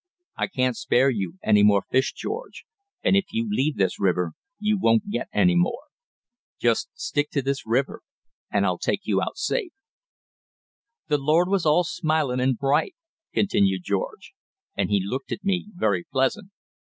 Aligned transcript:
I 0.35 0.47
can't 0.47 0.75
spare 0.75 1.11
you 1.11 1.37
any 1.43 1.61
more 1.61 1.83
fish, 1.91 2.11
George, 2.13 2.65
and 3.03 3.15
if 3.15 3.25
you 3.29 3.47
leave 3.47 3.77
this 3.77 3.99
river 3.99 4.31
you 4.57 4.79
won't 4.79 5.11
get 5.11 5.27
any 5.31 5.53
more. 5.55 5.83
Just 6.59 6.89
stick 6.99 7.29
to 7.33 7.43
this 7.43 7.67
river, 7.67 8.01
and 8.51 8.65
I'll 8.65 8.79
take 8.79 9.01
you 9.03 9.21
out 9.21 9.37
safe.' 9.37 9.73
"The 11.07 11.19
Lord 11.19 11.49
was 11.49 11.67
all 11.67 11.83
smilin' 11.83 12.39
and 12.39 12.57
bright," 12.57 12.95
continued 13.31 13.83
George, 13.83 14.33
"and 14.75 14.89
He 14.89 15.03
looked 15.05 15.31
at 15.31 15.43
me 15.45 15.67
very 15.75 16.03
pleasant. 16.11 16.49